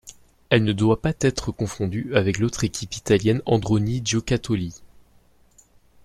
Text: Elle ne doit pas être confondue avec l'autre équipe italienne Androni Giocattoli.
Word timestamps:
Elle 0.49 0.63
ne 0.63 0.73
doit 0.73 0.99
pas 0.99 1.13
être 1.19 1.51
confondue 1.51 2.15
avec 2.15 2.39
l'autre 2.39 2.63
équipe 2.63 2.95
italienne 2.95 3.43
Androni 3.45 4.01
Giocattoli. 4.03 4.81